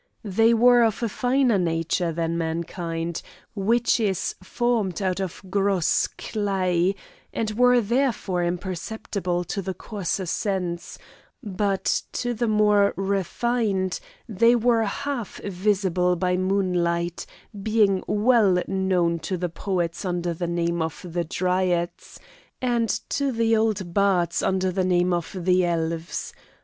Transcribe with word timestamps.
They 0.25 0.51
were 0.51 0.81
of 0.83 1.03
a 1.03 1.09
finer 1.09 1.59
nature 1.59 2.11
than 2.11 2.35
mankind, 2.35 3.21
which 3.53 3.99
is 3.99 4.33
formed 4.41 4.99
out 4.99 5.19
of 5.19 5.43
gross 5.51 6.07
clay, 6.07 6.95
and 7.31 7.51
were 7.51 7.79
therefore 7.81 8.43
imperceptible 8.43 9.43
to 9.43 9.61
the 9.61 9.75
coarser 9.75 10.25
sense; 10.25 10.97
but 11.43 12.01
to 12.13 12.33
the 12.33 12.47
more 12.47 12.93
refined 12.97 13.99
they 14.27 14.55
were 14.55 14.85
half 14.85 15.37
visible 15.37 16.15
by 16.15 16.35
moonlight, 16.35 17.27
being 17.61 18.03
well 18.07 18.57
known 18.67 19.19
to 19.19 19.37
the 19.37 19.49
poets 19.49 20.03
under 20.03 20.33
the 20.33 20.47
name 20.47 20.81
of 20.81 21.05
the 21.07 21.23
Dryads, 21.25 22.19
and 22.59 22.89
to 23.11 23.31
the 23.31 23.55
old 23.55 23.93
bards 23.93 24.41
under 24.41 24.71
the 24.71 24.83
name 24.83 25.13
of 25.13 25.29
the 25.37 25.63
Elves. 25.63 26.33